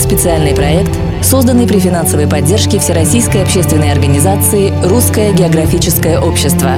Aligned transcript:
Специальный 0.00 0.54
проект, 0.54 0.90
созданный 1.22 1.68
при 1.68 1.78
финансовой 1.78 2.26
поддержке 2.26 2.78
Всероссийской 2.78 3.42
общественной 3.42 3.92
организации 3.92 4.72
«Русское 4.82 5.30
географическое 5.34 6.18
общество». 6.18 6.70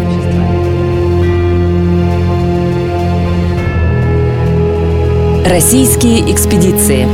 Российские 5.47 6.33
экспедиции 6.33 7.07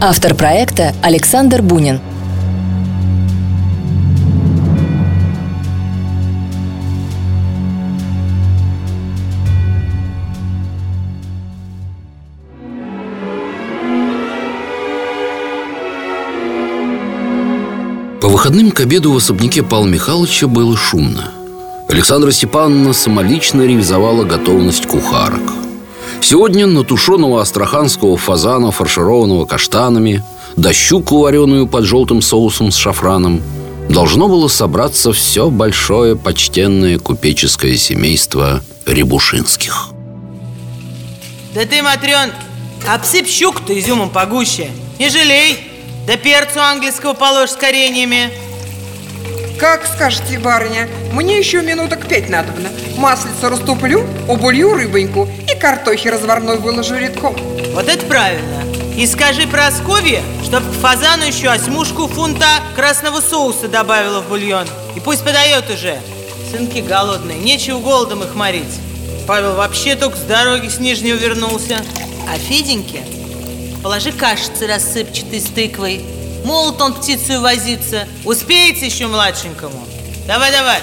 Автор 0.00 0.34
проекта 0.34 0.92
Александр 1.02 1.62
Бунин– 1.62 2.00
По 18.20 18.26
выходным 18.26 18.72
к 18.72 18.80
обеду 18.80 19.12
в 19.12 19.16
особняке 19.16 19.62
Павла 19.62 19.86
Михайловича 19.86 20.48
было 20.48 20.76
шумно. 20.76 21.30
Александра 21.88 22.32
Степановна 22.32 22.92
самолично 22.92 23.62
ревизовала 23.62 24.24
готовность 24.24 24.86
кухарок. 24.86 25.40
Сегодня 26.20 26.66
на 26.66 26.82
тушеного 26.82 27.40
астраханского 27.40 28.16
фазана, 28.16 28.72
фаршированного 28.72 29.46
каштанами, 29.46 30.24
да 30.56 30.72
щуку, 30.72 31.20
вареную 31.20 31.68
под 31.68 31.84
желтым 31.84 32.20
соусом 32.20 32.72
с 32.72 32.76
шафраном, 32.76 33.40
должно 33.88 34.26
было 34.26 34.48
собраться 34.48 35.12
все 35.12 35.48
большое 35.48 36.16
почтенное 36.16 36.98
купеческое 36.98 37.76
семейство 37.76 38.62
Рябушинских. 38.84 39.90
Да 41.54 41.64
ты, 41.64 41.82
Матрен, 41.82 42.32
обсыпь 42.86 43.28
щуку-то 43.28 43.78
изюмом 43.78 44.10
погуще. 44.10 44.70
Не 44.98 45.08
жалей, 45.08 45.67
да 46.08 46.16
перцу 46.16 46.58
английского 46.58 47.12
положь 47.12 47.50
с 47.50 47.56
кореньями. 47.56 48.30
Как 49.58 49.86
скажете, 49.86 50.38
барыня 50.38 50.88
Мне 51.12 51.36
еще 51.36 51.60
минуток 51.60 52.08
пять 52.08 52.30
надобно. 52.30 52.70
Маслица 52.96 53.50
раступлю, 53.50 54.06
убулью 54.26 54.72
рыбоньку 54.72 55.28
И 55.46 55.54
картохи 55.54 56.08
разварной 56.08 56.56
выложу 56.56 56.96
редком. 56.96 57.36
Вот 57.74 57.88
это 57.88 58.06
правильно. 58.06 58.64
И 58.96 59.06
скажи 59.06 59.46
Просковье, 59.46 60.22
чтоб 60.44 60.62
к 60.62 60.80
фазану 60.80 61.26
еще 61.26 61.50
осьмушку 61.50 62.08
фунта 62.08 62.46
красного 62.74 63.20
соуса 63.20 63.68
добавила 63.68 64.22
в 64.22 64.30
бульон. 64.30 64.66
И 64.96 65.00
пусть 65.00 65.22
подает 65.22 65.68
уже. 65.68 65.98
Сынки 66.50 66.78
голодные, 66.78 67.38
нечего 67.38 67.80
голодом 67.80 68.22
их 68.22 68.34
морить. 68.34 68.80
Павел 69.26 69.56
вообще 69.56 69.94
только 69.94 70.16
с 70.16 70.22
дороги 70.22 70.68
с 70.68 70.78
Нижнего 70.78 71.16
вернулся. 71.16 71.84
А 72.32 72.38
Феденьке 72.38 73.02
Положи 73.82 74.12
кашицы 74.12 74.66
рассыпчатой 74.66 75.40
с 75.40 75.44
тыквой. 75.44 76.04
Молот 76.44 76.80
он 76.80 76.94
птицу 76.94 77.40
возиться. 77.40 78.06
Успеете 78.24 78.86
еще 78.86 79.06
младшенькому? 79.06 79.84
Давай, 80.26 80.50
давай. 80.50 80.80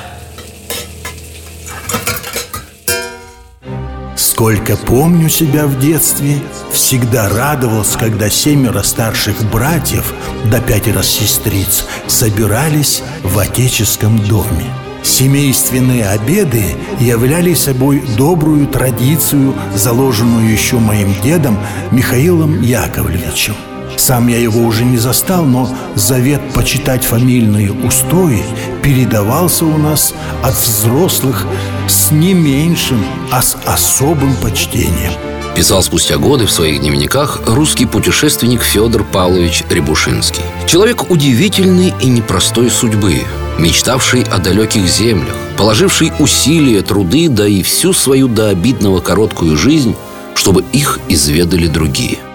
Сколько 4.15 4.75
помню 4.75 5.29
себя 5.29 5.65
в 5.65 5.79
детстве, 5.79 6.39
всегда 6.71 7.29
радовался, 7.29 7.97
когда 7.97 8.29
семеро 8.29 8.81
старших 8.83 9.49
братьев 9.49 10.13
до 10.45 10.51
да 10.51 10.61
пятеро 10.61 11.03
сестриц 11.03 11.85
собирались 12.07 13.01
в 13.23 13.39
отеческом 13.39 14.19
доме. 14.27 14.84
Семейственные 15.05 16.09
обеды 16.09 16.63
являли 16.99 17.53
собой 17.53 18.03
добрую 18.17 18.65
традицию, 18.65 19.53
заложенную 19.75 20.51
еще 20.51 20.77
моим 20.79 21.13
дедом 21.23 21.59
Михаилом 21.91 22.59
Яковлевичем. 22.63 23.55
Сам 23.97 24.27
я 24.27 24.39
его 24.39 24.61
уже 24.61 24.83
не 24.83 24.97
застал, 24.97 25.45
но 25.45 25.69
завет 25.93 26.41
почитать 26.55 27.03
фамильные 27.03 27.71
устои 27.71 28.43
передавался 28.81 29.65
у 29.65 29.77
нас 29.77 30.15
от 30.43 30.55
взрослых 30.55 31.45
с 31.87 32.09
не 32.09 32.33
меньшим, 32.33 33.05
а 33.31 33.43
с 33.43 33.55
особым 33.63 34.35
почтением. 34.37 35.13
Писал 35.55 35.83
спустя 35.83 36.17
годы 36.17 36.47
в 36.47 36.51
своих 36.51 36.81
дневниках 36.81 37.41
русский 37.45 37.85
путешественник 37.85 38.63
Федор 38.63 39.03
Павлович 39.03 39.65
Рябушинский. 39.69 40.41
Человек 40.65 41.11
удивительной 41.11 41.93
и 42.01 42.07
непростой 42.07 42.71
судьбы– 42.71 43.21
мечтавший 43.59 44.23
о 44.23 44.37
далеких 44.37 44.87
землях, 44.87 45.35
положивший 45.57 46.11
усилия, 46.19 46.81
труды, 46.81 47.29
да 47.29 47.47
и 47.47 47.61
всю 47.63 47.93
свою 47.93 48.27
до 48.27 48.49
обидного 48.49 48.99
короткую 48.99 49.57
жизнь, 49.57 49.95
чтобы 50.35 50.63
их 50.73 50.99
изведали 51.09 51.67
другие– 51.67 52.17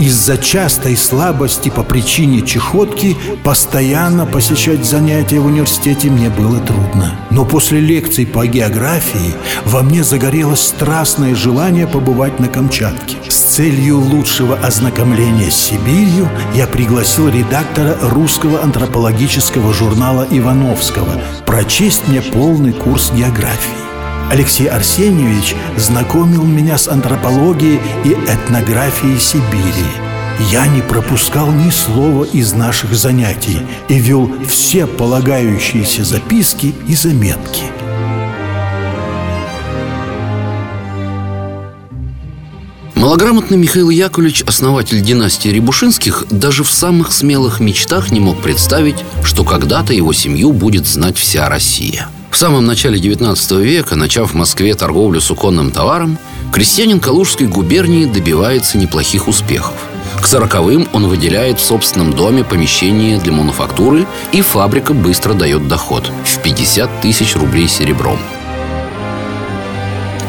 из-за 0.00 0.38
частой 0.38 0.96
слабости 0.96 1.68
по 1.68 1.82
причине 1.82 2.40
чехотки 2.40 3.16
постоянно 3.44 4.24
посещать 4.24 4.84
занятия 4.86 5.40
в 5.40 5.46
университете 5.46 6.08
мне 6.08 6.30
было 6.30 6.58
трудно. 6.60 7.20
Но 7.30 7.44
после 7.44 7.80
лекций 7.80 8.26
по 8.26 8.46
географии 8.46 9.34
во 9.66 9.82
мне 9.82 10.02
загорелось 10.02 10.62
страстное 10.62 11.34
желание 11.34 11.86
побывать 11.86 12.40
на 12.40 12.48
Камчатке. 12.48 13.18
С 13.28 13.36
целью 13.36 13.98
лучшего 13.98 14.56
ознакомления 14.56 15.50
с 15.50 15.56
Сибирью 15.56 16.30
я 16.54 16.66
пригласил 16.66 17.28
редактора 17.28 17.98
русского 18.00 18.62
антропологического 18.62 19.74
журнала 19.74 20.26
Ивановского 20.30 21.20
прочесть 21.44 22.08
мне 22.08 22.22
полный 22.22 22.72
курс 22.72 23.12
географии. 23.14 23.79
Алексей 24.30 24.68
Арсеньевич 24.68 25.56
знакомил 25.76 26.44
меня 26.44 26.78
с 26.78 26.86
антропологией 26.86 27.80
и 28.04 28.12
этнографией 28.12 29.18
Сибири. 29.18 29.90
Я 30.52 30.68
не 30.68 30.82
пропускал 30.82 31.50
ни 31.50 31.68
слова 31.70 32.22
из 32.24 32.52
наших 32.52 32.94
занятий 32.94 33.58
и 33.88 33.98
вел 33.98 34.30
все 34.46 34.86
полагающиеся 34.86 36.04
записки 36.04 36.72
и 36.86 36.94
заметки. 36.94 37.64
Малограмотный 42.94 43.56
Михаил 43.56 43.90
Яковлевич, 43.90 44.42
основатель 44.42 45.02
династии 45.02 45.48
Рябушинских, 45.48 46.26
даже 46.30 46.62
в 46.62 46.70
самых 46.70 47.10
смелых 47.10 47.58
мечтах 47.58 48.12
не 48.12 48.20
мог 48.20 48.40
представить, 48.40 49.02
что 49.24 49.42
когда-то 49.42 49.92
его 49.92 50.12
семью 50.12 50.52
будет 50.52 50.86
знать 50.86 51.18
вся 51.18 51.48
Россия– 51.48 52.08
в 52.30 52.36
самом 52.36 52.64
начале 52.64 52.98
XIX 52.98 53.62
века, 53.62 53.96
начав 53.96 54.32
в 54.32 54.34
Москве 54.34 54.74
торговлю 54.74 55.20
суконным 55.20 55.72
товаром, 55.72 56.18
крестьянин 56.52 57.00
Калужской 57.00 57.46
губернии 57.46 58.06
добивается 58.06 58.78
неплохих 58.78 59.28
успехов. 59.28 59.74
К 60.20 60.26
сороковым 60.26 60.88
он 60.92 61.08
выделяет 61.08 61.58
в 61.58 61.64
собственном 61.64 62.12
доме 62.12 62.44
помещение 62.44 63.18
для 63.18 63.32
мануфактуры, 63.32 64.06
и 64.32 64.42
фабрика 64.42 64.94
быстро 64.94 65.34
дает 65.34 65.66
доход 65.66 66.10
в 66.24 66.42
50 66.42 67.00
тысяч 67.00 67.36
рублей 67.36 67.68
серебром. 67.68 68.18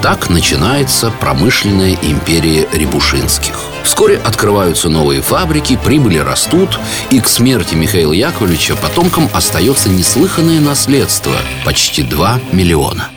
Так 0.02 0.32
начинается 0.32 1.12
промышленная 1.12 1.96
империя 2.02 2.68
Рябушинских. 2.74 3.54
Вскоре 3.84 4.18
открываются 4.18 4.90
новые 4.90 5.22
фабрики, 5.22 5.78
прибыли 5.78 6.18
растут, 6.18 6.80
и 7.12 7.20
к 7.20 7.28
смерти 7.28 7.76
Михаила 7.76 8.12
Яковлевича 8.12 8.76
потомкам 8.76 9.30
остается 9.32 9.90
неслыханное 9.90 10.60
наследство– 10.60 11.34
почти 11.66 12.02
2 12.02 12.40
миллиона. 12.52 13.10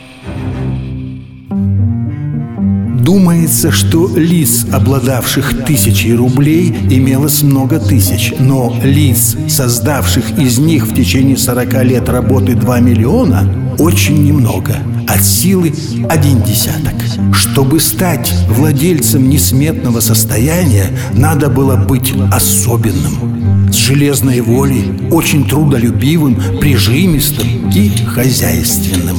Думается, 2.99 3.71
что 3.71 4.07
лиц, 4.15 4.67
обладавших 4.71 5.65
тысячей 5.65 6.13
рублей, 6.13 6.69
имелось 6.91 7.41
много 7.41 7.79
тысяч, 7.79 8.31
но 8.37 8.75
лиц, 8.83 9.35
создавших 9.49 10.37
из 10.37 10.59
них 10.59 10.85
в 10.85 10.93
течение 10.93 11.35
40 11.37 11.83
лет 11.83 12.09
работы 12.09 12.53
2 12.53 12.79
миллиона, 12.79 13.75
очень 13.79 14.23
немного– 14.23 14.77
от 15.07 15.23
силы 15.23 15.73
один 16.09 16.41
десяток. 16.41 16.93
Чтобы 17.33 17.79
стать 17.79 18.33
владельцем 18.47 19.29
несметного 19.29 19.99
состояния, 19.99 20.87
надо 21.13 21.49
было 21.49 21.75
быть 21.75 22.13
особенным, 22.31 23.69
с 23.71 23.75
железной 23.75 24.41
волей, 24.41 25.09
очень 25.11 25.47
трудолюбивым, 25.47 26.35
прижимистым 26.59 27.69
и 27.69 27.89
хозяйственным. 28.05 29.17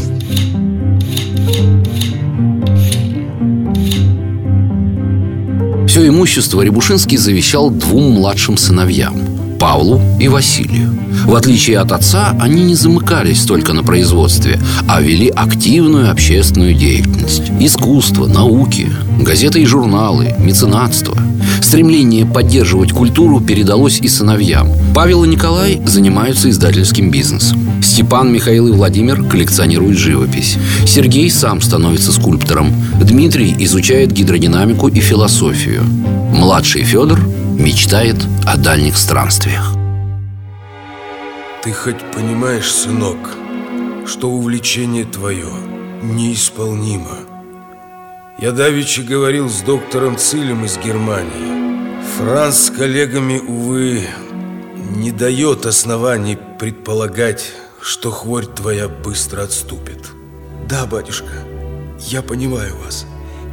Все 5.86 6.08
имущество 6.08 6.62
Рябушинский 6.62 7.16
завещал 7.16 7.70
двум 7.70 8.12
младшим 8.12 8.56
сыновьям– 8.56 9.16
Павлу 9.58 10.00
и 10.20 10.28
Василию. 10.28 10.96
В 11.24 11.34
отличие 11.34 11.78
от 11.78 11.92
отца, 11.92 12.36
они 12.40 12.64
не 12.64 12.74
замыкались 12.74 13.44
только 13.44 13.72
на 13.72 13.82
производстве, 13.82 14.60
а 14.86 15.00
вели 15.00 15.28
активную 15.28 16.10
общественную 16.10 16.74
деятельность. 16.74 17.50
Искусство, 17.58 18.26
науки, 18.26 18.88
газеты 19.20 19.62
и 19.62 19.66
журналы, 19.66 20.34
меценатство. 20.38 21.16
Стремление 21.60 22.26
поддерживать 22.26 22.92
культуру 22.92 23.40
передалось 23.40 23.98
и 24.00 24.08
сыновьям. 24.08 24.68
Павел 24.94 25.24
и 25.24 25.28
Николай 25.28 25.80
занимаются 25.84 26.48
издательским 26.50 27.10
бизнесом. 27.10 27.58
Степан, 27.82 28.32
Михаил 28.32 28.68
и 28.68 28.72
Владимир 28.72 29.24
коллекционируют 29.24 29.98
живопись. 29.98 30.58
Сергей 30.86 31.30
сам 31.30 31.60
становится 31.60 32.12
скульптором. 32.12 32.72
Дмитрий 33.00 33.54
изучает 33.60 34.12
гидродинамику 34.12 34.88
и 34.88 35.00
философию. 35.00 35.82
Младший 36.32 36.82
Федор 36.82 37.20
мечтает 37.58 38.16
о 38.44 38.56
дальних 38.56 38.96
странствиях. 38.96 39.74
Ты 41.62 41.72
хоть 41.72 41.98
понимаешь, 42.12 42.70
сынок, 42.70 43.18
что 44.06 44.30
увлечение 44.30 45.04
твое 45.04 45.48
неисполнимо? 46.02 47.18
Я 48.38 48.52
давеча 48.52 49.02
говорил 49.02 49.48
с 49.48 49.62
доктором 49.62 50.18
Цилем 50.18 50.64
из 50.64 50.76
Германии. 50.76 52.04
Франц 52.18 52.66
с 52.66 52.70
коллегами, 52.70 53.38
увы, 53.38 54.06
не 54.94 55.10
дает 55.10 55.66
оснований 55.66 56.38
предполагать, 56.58 57.52
что 57.80 58.10
хворь 58.10 58.46
твоя 58.46 58.88
быстро 58.88 59.42
отступит. 59.42 60.06
Да, 60.68 60.86
батюшка, 60.86 61.32
я 62.00 62.22
понимаю 62.22 62.76
вас. 62.76 63.06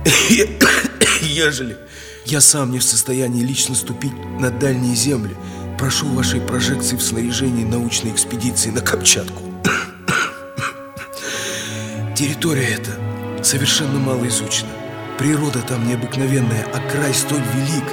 Ежели 1.22 1.78
я 2.26 2.42
сам 2.42 2.72
не 2.72 2.80
в 2.80 2.84
состоянии 2.84 3.44
лично 3.44 3.76
ступить 3.76 4.14
на 4.40 4.50
дальние 4.50 4.96
земли, 4.96 5.36
прошу 5.78 6.08
вашей 6.08 6.40
прожекции 6.40 6.96
в 6.96 7.02
снаряжении 7.02 7.66
научной 7.66 8.12
экспедиции 8.12 8.70
на 8.70 8.82
Камчатку. 8.82 9.42
Территория 12.16 12.80
эта 12.80 13.44
совершенно 13.44 14.00
мало 14.00 14.28
изучена. 14.28 14.70
Природа 15.18 15.60
там 15.68 15.88
необыкновенная, 15.88 16.66
а 16.74 16.80
край 16.92 17.14
столь 17.14 17.44
велик, 17.56 17.84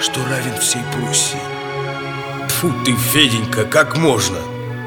что 0.00 0.20
равен 0.28 0.58
всей 0.60 0.82
Пруссии. 0.94 1.38
Фу 2.48 2.72
ты, 2.84 2.94
Феденька, 2.94 3.64
как 3.64 3.96
можно? 3.96 4.38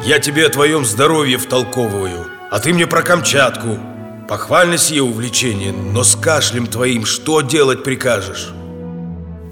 Я 0.04 0.20
тебе 0.20 0.48
о 0.48 0.50
твоем 0.50 0.86
здоровье 0.86 1.38
втолковываю, 1.38 2.28
а 2.52 2.60
ты 2.60 2.74
мне 2.74 2.88
про 2.88 3.02
Камчатку. 3.02 3.80
Похвально 4.28 4.78
сие 4.78 5.02
увлечение, 5.02 5.72
но 5.72 6.04
с 6.04 6.16
кашлем 6.16 6.68
твоим 6.68 7.06
что 7.06 7.42
делать 7.42 7.84
прикажешь? 7.84 8.54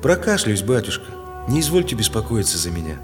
Прокашляюсь, 0.01 0.61
батюшка. 0.61 1.05
Не 1.49 1.59
извольте 1.59 1.95
беспокоиться 1.95 2.57
за 2.57 2.71
меня. 2.71 2.95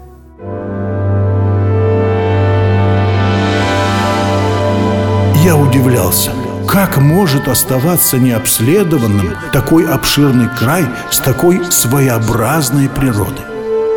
Я 5.44 5.56
удивлялся, 5.56 6.32
как 6.66 6.96
может 6.96 7.48
оставаться 7.48 8.18
необследованным 8.18 9.36
такой 9.52 9.86
обширный 9.86 10.48
край 10.58 10.86
с 11.10 11.18
такой 11.18 11.70
своеобразной 11.70 12.88
природой? 12.88 13.44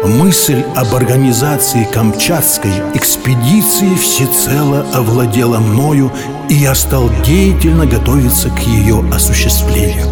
Мысль 0.03 0.63
об 0.75 0.93
организации 0.93 1.87
Камчатской 1.91 2.71
экспедиции 2.93 3.95
всецело 3.95 4.85
овладела 4.93 5.59
мною, 5.59 6.11
и 6.49 6.53
я 6.53 6.75
стал 6.75 7.09
деятельно 7.25 7.85
готовиться 7.85 8.49
к 8.49 8.59
ее 8.59 9.03
осуществлению. 9.13 10.08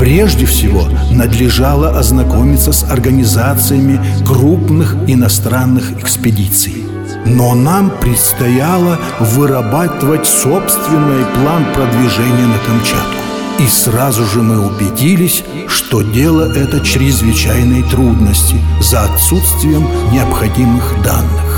Прежде 0.00 0.46
всего, 0.46 0.88
надлежало 1.10 1.90
ознакомиться 1.98 2.72
с 2.72 2.84
организациями 2.84 4.00
крупных 4.24 4.96
иностранных 5.06 5.92
экспедиций. 6.00 6.86
Но 7.26 7.54
нам 7.54 7.92
предстояло 8.00 8.98
вырабатывать 9.20 10.26
собственный 10.26 11.26
план 11.34 11.66
продвижения 11.74 12.46
на 12.46 12.58
Камчатку. 12.66 13.20
И 13.58 13.66
сразу 13.66 14.24
же 14.24 14.40
мы 14.40 14.66
убедились, 14.66 15.44
что 15.68 16.00
дело 16.00 16.50
это 16.50 16.80
чрезвычайной 16.80 17.82
трудности 17.82 18.56
за 18.80 19.02
отсутствием 19.02 19.86
необходимых 20.12 20.94
данных. 21.04 21.50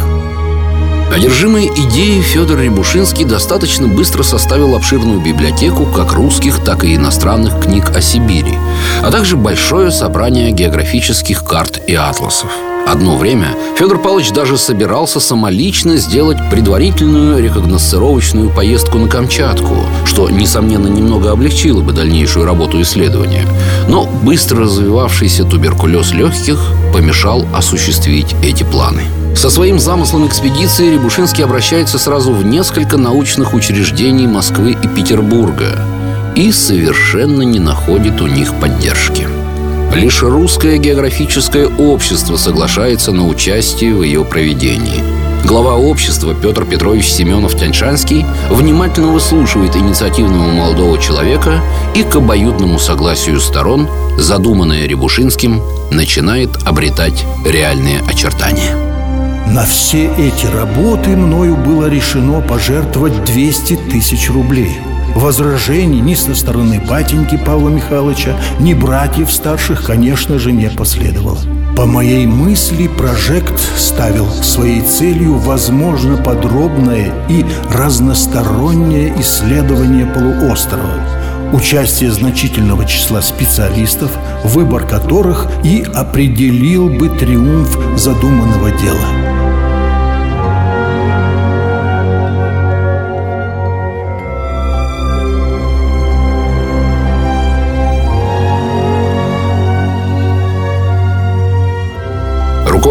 Одержимый 1.15 1.67
идеей 1.67 2.23
Федор 2.23 2.59
Рябушинский 2.59 3.27
достаточно 3.27 3.87
быстро 3.87 4.23
составил 4.23 4.75
обширную 4.75 5.21
библиотеку 5.21 5.85
как 5.85 6.15
русских, 6.15 6.65
так 6.65 6.85
и 6.85 6.97
иностранных 6.97 7.61
книг 7.63 7.91
о 7.95 8.01
Сибири, 8.01 8.59
а 9.03 9.11
также 9.11 9.37
большое 9.37 9.91
собрание 9.91 10.51
географических 10.51 11.45
карт 11.45 11.81
и 11.87 11.95
атласов– 11.95 12.51
Одно 12.87 13.17
время 13.17 13.55
Федор 13.79 13.99
Павлович 14.03 14.33
даже 14.33 14.59
собирался 14.59 15.21
самолично 15.21 15.97
сделать 15.97 16.39
предварительную 16.51 17.43
рекогносцировочную 17.43 18.51
поездку 18.51 18.99
на 18.99 19.09
Камчатку, 19.09 19.77
что, 20.05 20.29
несомненно, 20.29 20.89
немного 20.89 21.31
облегчило 21.31 21.81
бы 21.81 21.93
дальнейшую 21.93 22.45
работу 22.45 22.81
исследования. 22.83 23.47
Но 23.89 24.05
быстро 24.05 24.63
развивавшийся 24.63 25.45
туберкулез 25.45 26.13
легких 26.13 26.59
помешал 26.93 27.47
осуществить 27.55 28.35
эти 28.43 28.65
планы. 28.65 29.05
Со 29.37 29.49
своим 29.49 29.79
замыслом 29.79 30.27
экспедиции 30.27 30.93
Рябушинский 30.93 31.45
обращается 31.45 31.99
сразу 31.99 32.33
в 32.33 32.45
несколько 32.45 32.99
научных 32.99 33.55
учреждений 33.55 34.27
Москвы 34.27 34.73
и 34.73 34.89
Петербурга 34.89 36.02
и 36.35 36.51
совершенно 36.53 37.43
не 37.43 37.59
находит 37.59 38.21
у 38.21 38.27
них 38.27 38.55
поддержки. 38.55 39.29
Лишь 39.95 40.23
русское 40.23 40.79
географическое 40.79 41.67
общество 41.67 42.37
соглашается 42.37 43.13
на 43.13 43.27
участие 43.27 43.95
в 43.95 44.03
ее 44.03 44.25
проведении. 44.25 45.03
Глава 45.45 45.77
общества 45.77 46.35
Петр 46.35 46.65
Петрович 46.65 47.07
Семенов-Тяньшанский 47.07 48.25
внимательно 48.49 49.09
выслушивает 49.09 49.77
инициативного 49.77 50.51
молодого 50.51 50.99
человека 50.99 51.61
и 51.95 52.05
к 52.05 52.17
обоюдному 52.17 52.79
согласию 52.79 53.39
сторон, 53.41 53.89
задуманное 54.17 54.87
Рябушинским, 54.87 55.61
начинает 55.91 56.51
обретать 56.65 57.27
реальные 57.45 58.01
очертания. 58.09 58.77
На 59.49 59.65
все 59.65 60.07
эти 60.17 60.47
работы 60.47 61.11
мною 61.17 61.57
было 61.57 61.87
решено 61.91 62.41
пожертвовать 62.41 63.25
200 63.25 63.77
тысяч 63.91 64.31
рублей– 64.31 64.79
Возражений 65.15 66.01
ни 66.01 66.15
со 66.15 66.35
стороны 66.35 66.81
батеньки 66.89 67.37
Павла 67.37 67.69
Михайловича, 67.69 68.35
ни 68.59 68.75
братьев 68.75 69.31
старших, 69.31 69.85
конечно 69.85 70.39
же, 70.39 70.53
не 70.53 70.71
последовало. 70.71 71.39
По 71.77 71.87
моей 71.87 72.27
мысли, 72.27 72.87
прожект 72.87 73.59
ставил 73.77 74.27
своей 74.27 74.81
целью 74.83 75.35
возможно 75.35 76.17
подробное 76.17 77.13
и 77.29 77.45
разностороннее 77.71 79.13
исследование 79.21 80.07
полуострова, 80.07 81.01
участие 81.53 82.11
значительного 82.11 82.85
числа 82.87 83.23
специалистов, 83.23 84.11
выбор 84.45 84.87
которых 84.87 85.47
и 85.63 85.85
определил 85.95 86.89
бы 86.89 87.09
триумф 87.09 87.79
задуманного 87.97 88.71
дела. 88.71 89.22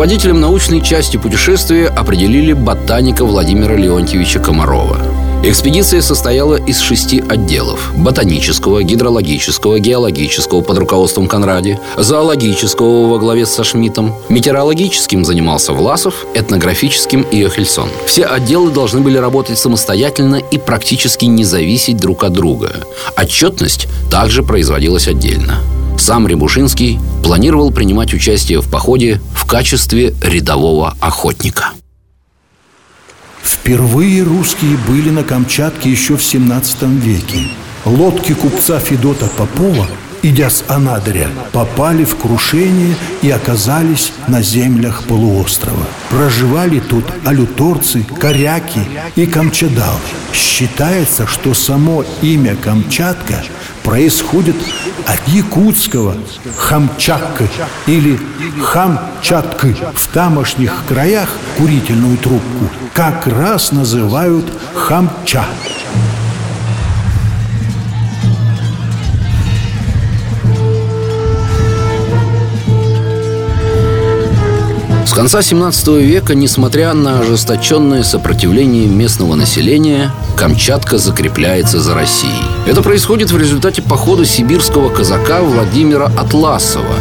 Руководителем 0.01 0.41
научной 0.41 0.81
части 0.81 1.17
путешествия 1.17 1.85
определили 1.85 2.53
ботаника 2.53 3.23
Владимира 3.23 3.75
Леонтьевича 3.75 4.39
Комарова. 4.39 4.97
Экспедиция 5.43 6.01
состояла 6.01 6.55
из 6.55 6.79
шести 6.79 7.23
отделов– 7.29 7.93
ботанического, 7.95 8.81
гидрологического, 8.81 9.77
геологического 9.77 10.61
под 10.61 10.79
руководством 10.79 11.27
Конради, 11.27 11.79
зоологического 11.97 13.09
во 13.09 13.19
главе 13.19 13.45
со 13.45 13.63
Шмидтом, 13.63 14.15
метеорологическим 14.27 15.23
занимался 15.23 15.71
Власов, 15.71 16.25
этнографическим 16.33 17.21
и. 17.31 17.87
Все 18.07 18.23
отделы 18.23 18.71
должны 18.71 19.01
были 19.01 19.19
работать 19.19 19.59
самостоятельно 19.59 20.37
и 20.37 20.57
практически 20.57 21.25
не 21.25 21.43
зависеть 21.43 21.97
друг 21.97 22.23
от 22.23 22.33
друга. 22.33 22.71
Отчетность 23.15 23.87
также 24.09 24.41
производилась 24.41 25.07
отдельно. 25.07 25.59
Сам 26.01 26.27
Рябушинский 26.27 26.99
планировал 27.23 27.71
принимать 27.71 28.11
участие 28.11 28.59
в 28.59 28.67
походе 28.67 29.21
в 29.35 29.45
качестве 29.45 30.15
рядового 30.23 30.97
охотника. 30.99 31.73
Впервые 33.43 34.23
русские 34.23 34.77
были 34.87 35.11
на 35.11 35.23
Камчатке 35.23 35.91
еще 35.91 36.17
в 36.17 36.23
17 36.23 36.81
веке. 37.03 37.41
Лодки 37.85 38.33
купца 38.33 38.79
Федота 38.79 39.27
Попова, 39.37 39.85
идя 40.23 40.49
с 40.49 40.63
Анадыря, 40.67 41.29
попали 41.51 42.03
в 42.03 42.15
крушение 42.15 42.95
и 43.21 43.29
оказались 43.29 44.11
на 44.27 44.41
землях 44.41 45.03
полуострова. 45.03 45.85
Проживали 46.09 46.79
тут 46.79 47.05
алюторцы, 47.25 48.03
коряки 48.19 48.81
и 49.15 49.27
камчадалы. 49.27 49.99
Считается, 50.33 51.27
что 51.27 51.53
само 51.53 52.03
имя 52.23 52.55
Камчатка 52.55 53.43
происходит 53.83 54.55
от 55.05 55.27
якутского 55.27 56.15
хамчатка 56.57 57.47
или 57.87 58.19
хамчатка. 58.61 59.67
В 59.93 60.07
тамошних 60.07 60.83
краях 60.87 61.29
курительную 61.57 62.17
трубку 62.17 62.69
как 62.93 63.27
раз 63.27 63.71
называют 63.71 64.45
хамча. 64.73 65.45
Конца 75.21 75.43
17 75.43 75.87
века, 75.99 76.33
несмотря 76.33 76.95
на 76.95 77.19
ожесточенное 77.19 78.01
сопротивление 78.01 78.87
местного 78.87 79.35
населения, 79.35 80.11
Камчатка 80.35 80.97
закрепляется 80.97 81.79
за 81.79 81.93
Россией. 81.93 82.41
Это 82.65 82.81
происходит 82.81 83.29
в 83.29 83.37
результате 83.37 83.83
похода 83.83 84.25
сибирского 84.25 84.89
казака 84.89 85.41
Владимира 85.41 86.05
Атласова. 86.05 86.95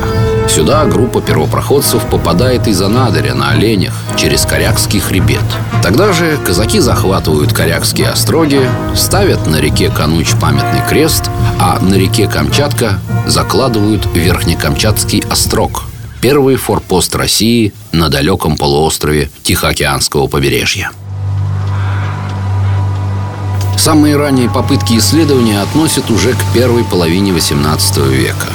Сюда 0.50 0.84
группа 0.84 1.22
первопроходцев 1.22 2.04
попадает 2.10 2.68
из 2.68 2.82
Анадыря 2.82 3.32
на 3.32 3.52
оленях 3.52 3.94
через 4.18 4.44
Корякский 4.44 5.00
хребет. 5.00 5.40
Тогда 5.82 6.12
же 6.12 6.36
казаки 6.44 6.80
захватывают 6.80 7.54
Корякские 7.54 8.08
остроги, 8.08 8.60
ставят 8.94 9.46
на 9.46 9.56
реке 9.62 9.88
Кануч 9.88 10.32
памятный 10.38 10.82
крест, 10.86 11.30
а 11.58 11.78
на 11.80 11.94
реке 11.94 12.28
Камчатка 12.28 12.98
закладывают 13.26 14.06
Верхнекамчатский 14.12 15.24
острог– 15.30 15.84
Первый 16.20 16.56
форпост 16.56 17.16
России 17.16 17.72
на 17.92 18.10
далеком 18.10 18.58
полуострове 18.58 19.30
Тихоокеанского 19.42 20.26
побережья. 20.26 20.90
Самые 23.78 24.16
ранние 24.16 24.50
попытки 24.50 24.98
исследования 24.98 25.62
относят 25.62 26.10
уже 26.10 26.34
к 26.34 26.38
первой 26.52 26.84
половине 26.84 27.30
XVIII 27.30 28.06
века. 28.14 28.48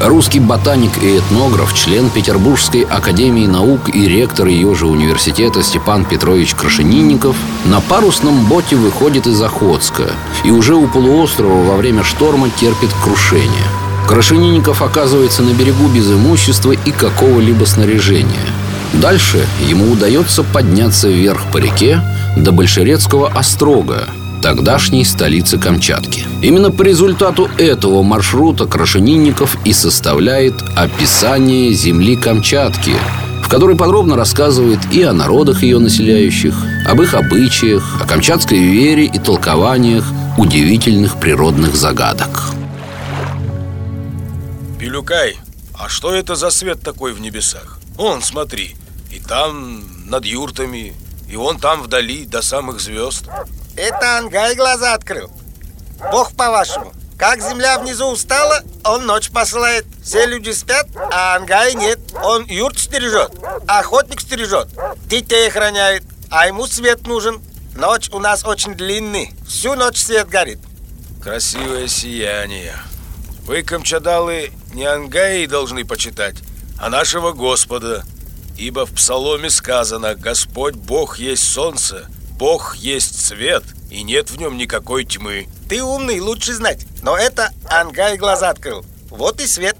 Русский 0.00 0.38
ботаник 0.38 1.02
и 1.02 1.18
этнограф, 1.18 1.74
член 1.74 2.08
Петербургской 2.08 2.82
академии 2.82 3.48
наук 3.48 3.92
и 3.92 4.06
ректор 4.06 4.46
ее 4.46 4.76
же 4.76 4.86
университета 4.86 5.64
Степан 5.64 6.04
Петрович 6.04 6.54
Крашенинников 6.54 7.34
на 7.64 7.80
парусном 7.80 8.46
боте 8.46 8.76
выходит 8.76 9.26
из 9.26 9.42
Охотска 9.42 10.12
и 10.44 10.52
уже 10.52 10.76
у 10.76 10.86
полуострова 10.86 11.64
во 11.64 11.76
время 11.76 12.04
шторма 12.04 12.48
терпит 12.48 12.90
крушение– 13.02 13.66
Крашенинников 14.08 14.80
оказывается 14.80 15.42
на 15.42 15.52
берегу 15.52 15.86
без 15.86 16.10
имущества 16.10 16.72
и 16.72 16.90
какого-либо 16.92 17.66
снаряжения. 17.66 18.46
Дальше 18.94 19.46
ему 19.68 19.92
удается 19.92 20.42
подняться 20.42 21.08
вверх 21.08 21.42
по 21.52 21.58
реке 21.58 22.00
до 22.34 22.50
Большерецкого 22.50 23.28
острога, 23.28 24.04
тогдашней 24.40 25.04
столицы 25.04 25.58
Камчатки. 25.58 26.24
Именно 26.40 26.70
по 26.70 26.80
результату 26.82 27.50
этого 27.58 28.02
маршрута 28.02 28.64
Крашенинников 28.64 29.58
и 29.66 29.74
составляет 29.74 30.54
описание 30.74 31.74
земли 31.74 32.16
Камчатки, 32.16 32.94
в 33.42 33.48
которой 33.50 33.76
подробно 33.76 34.16
рассказывает 34.16 34.80
и 34.90 35.02
о 35.02 35.12
народах 35.12 35.62
ее 35.62 35.78
населяющих, 35.80 36.54
об 36.86 37.02
их 37.02 37.12
обычаях, 37.12 38.00
о 38.00 38.06
камчатской 38.06 38.58
вере 38.58 39.04
и 39.04 39.18
толкованиях 39.18 40.06
удивительных 40.38 41.20
природных 41.20 41.76
загадок. 41.76 42.57
Пилюкай, 44.78 45.36
а 45.76 45.88
что 45.88 46.14
это 46.14 46.36
за 46.36 46.50
свет 46.50 46.82
такой 46.82 47.12
в 47.12 47.20
небесах? 47.20 47.80
Вон, 47.96 48.22
смотри, 48.22 48.76
и 49.10 49.18
там 49.18 50.08
над 50.08 50.24
юртами, 50.24 50.94
и 51.28 51.36
вон 51.36 51.58
там 51.58 51.82
вдали 51.82 52.24
до 52.24 52.42
самых 52.42 52.80
звезд. 52.80 53.24
Это 53.76 54.18
Ангай 54.18 54.54
глаза 54.54 54.94
открыл. 54.94 55.32
Бог 56.12 56.32
по-вашему. 56.36 56.92
Как 57.18 57.40
земля 57.40 57.80
внизу 57.80 58.06
устала, 58.06 58.62
он 58.84 59.04
ночь 59.04 59.30
посылает. 59.30 59.84
Все 60.00 60.26
люди 60.26 60.50
спят, 60.50 60.86
а 61.12 61.34
Ангай 61.34 61.74
нет. 61.74 61.98
Он 62.22 62.44
юрт 62.44 62.78
стережет, 62.78 63.32
охотник 63.66 64.20
стережет, 64.20 64.68
детей 65.06 65.48
охраняет, 65.48 66.04
а 66.30 66.46
ему 66.46 66.68
свет 66.68 67.04
нужен. 67.08 67.40
Ночь 67.74 68.10
у 68.12 68.20
нас 68.20 68.44
очень 68.44 68.74
длинный, 68.74 69.34
всю 69.48 69.74
ночь 69.74 69.98
свет 69.98 70.28
горит. 70.28 70.60
Красивое 71.20 71.88
сияние. 71.88 72.76
Вы, 73.48 73.62
камчадалы, 73.62 74.50
не 74.74 74.84
Ангаи 74.84 75.46
должны 75.46 75.86
почитать, 75.86 76.36
а 76.78 76.90
нашего 76.90 77.32
Господа. 77.32 78.04
Ибо 78.58 78.84
в 78.84 78.92
псаломе 78.92 79.48
сказано 79.48 80.14
«Господь 80.14 80.74
Бог 80.74 81.18
есть 81.18 81.44
солнце, 81.44 82.10
Бог 82.32 82.76
есть 82.76 83.24
свет, 83.24 83.64
и 83.90 84.02
нет 84.02 84.30
в 84.30 84.36
нем 84.36 84.58
никакой 84.58 85.06
тьмы». 85.06 85.48
Ты 85.66 85.82
умный, 85.82 86.20
лучше 86.20 86.52
знать. 86.52 86.86
Но 87.02 87.16
это 87.16 87.50
Ангай 87.70 88.18
глаза 88.18 88.50
открыл. 88.50 88.84
Вот 89.08 89.40
и 89.40 89.46
свет. 89.46 89.78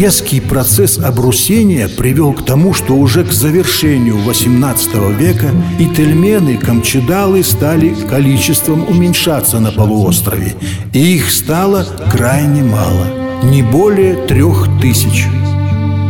Резкий 0.00 0.40
процесс 0.40 0.96
обрусения 0.96 1.88
привел 1.88 2.32
к 2.32 2.44
тому, 2.44 2.72
что 2.72 2.94
уже 2.94 3.24
к 3.24 3.32
завершению 3.32 4.14
XVIII 4.18 5.12
века 5.12 5.50
и 5.80 5.86
тельмены, 5.86 6.56
камчедалы 6.56 7.42
стали 7.42 7.96
количеством 8.08 8.88
уменьшаться 8.88 9.58
на 9.58 9.72
полуострове, 9.72 10.54
и 10.92 11.16
их 11.16 11.28
стало 11.32 11.84
крайне 12.12 12.62
мало, 12.62 13.08
не 13.42 13.64
более 13.64 14.14
трех 14.28 14.68
тысяч. 14.80 15.26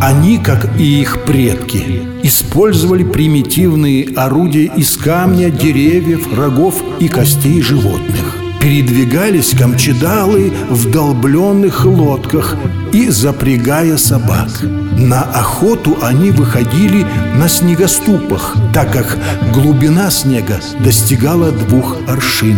Они, 0.02 0.37
как 0.37 0.78
и 0.78 1.00
их 1.00 1.25
предки, 1.25 2.02
использовали 2.23 3.04
примитивные 3.04 4.07
орудия 4.14 4.71
из 4.76 4.99
камня, 4.99 5.49
деревьев, 5.49 6.30
рогов 6.37 6.75
и 7.00 7.09
костей 7.09 7.62
животных– 7.62 8.37
передвигались 8.61 9.55
камчедалы 9.55 10.53
в 10.69 10.91
долбленных 10.91 11.85
лодках 11.85 12.57
и 12.93 13.09
запрягая 13.09 13.97
собак. 13.97 14.49
На 14.97 15.23
охоту 15.23 15.97
они 16.03 16.31
выходили 16.31 17.07
на 17.37 17.49
снегоступах, 17.49 18.57
так 18.75 18.93
как 18.93 19.19
глубина 19.53 20.11
снега 20.11 20.61
достигала 20.81 21.53
двух 21.53 21.97
аршин. 22.09 22.57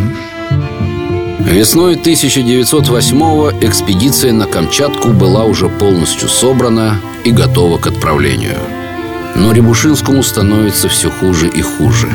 Весной 1.41 1.97
1908-го 1.97 3.53
экспедиция 3.61 4.33
на 4.33 4.47
Камчатку 4.47 5.09
была 5.09 5.45
уже 5.45 5.69
полностью 5.69 6.29
собрана 6.29 7.01
и 7.25 7.33
готова 7.33 7.79
к 7.79 7.87
отправлению. 7.87 8.59
Но 9.37 9.53
Рябушинскому 9.53 10.23
становится 10.23 10.89
все 10.89 11.11
хуже 11.11 11.49
и 11.49 11.63
хуже. 11.63 12.09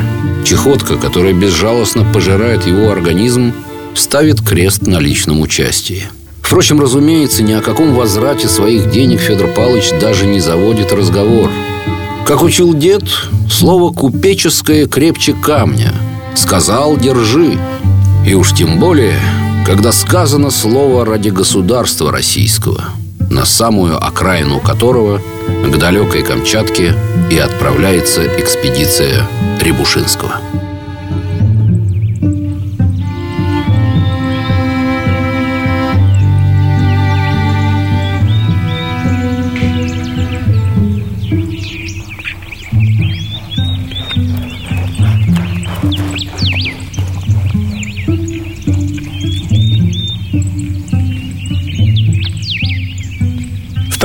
Чехотка, 0.44 0.96
которая 0.96 1.32
безжалостно 1.32 2.04
пожирает 2.12 2.66
его 2.66 2.90
организм, 2.90 3.52
ставит 3.96 4.40
крест 4.40 4.86
на 4.86 4.98
личном 4.98 5.40
участии. 5.40 6.04
Впрочем, 6.42 6.80
разумеется, 6.80 7.42
ни 7.42 7.52
о 7.52 7.60
каком 7.60 7.94
возврате 7.94 8.48
своих 8.48 8.90
денег 8.90 9.20
Федор 9.20 9.48
Павлович 9.48 9.90
даже 10.00 10.26
не 10.26 10.38
заводит 10.38 10.92
разговор. 10.92 11.50
Как 12.26 12.42
учил 12.42 12.72
дед, 12.72 13.04
слово 13.50 13.92
«купеческое» 13.92 14.86
крепче 14.86 15.32
камня. 15.32 15.92
Сказал 16.36 16.96
«держи». 16.96 17.58
И 18.24 18.34
уж 18.34 18.52
тем 18.52 18.78
более, 18.78 19.18
когда 19.64 19.92
сказано 19.92 20.50
слово 20.50 21.04
ради 21.04 21.30
государства 21.30 22.12
российского, 22.12 22.90
на 23.30 23.44
самую 23.44 24.04
окраину 24.04 24.60
которого, 24.60 25.20
к 25.64 25.78
далекой 25.78 26.22
Камчатке, 26.22 26.94
и 27.30 27.38
отправляется 27.38 28.24
экспедиция 28.38 29.26
Рябушинского. 29.60 30.40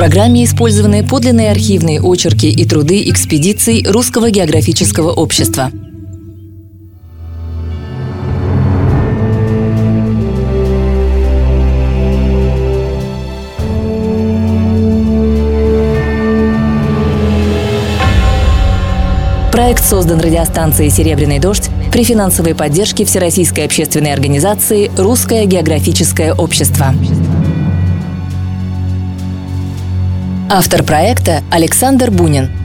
Программе 0.02 0.42
использованы 0.42 1.06
подлинные 1.06 1.52
архивные 1.52 2.00
очерки 2.02 2.50
и 2.50 2.64
труды 2.64 3.08
экспедиций 3.08 3.84
Русского 3.88 4.32
географического 4.32 5.12
общества. 5.12 5.70
Проект 19.52 19.84
создан 19.84 20.18
радиостанцией 20.18 20.90
«Серебряный 20.90 21.38
дождь» 21.38 21.70
при 21.92 22.02
финансовой 22.02 22.56
поддержке 22.56 23.04
Всероссийской 23.04 23.66
общественной 23.66 24.12
организации 24.12 24.90
«Русское 24.98 25.44
географическое 25.44 26.34
общество». 26.34 26.92
Автор 30.54 30.82
проекта 30.82 31.42
Александр 31.50 32.10
Бунин– 32.10 32.50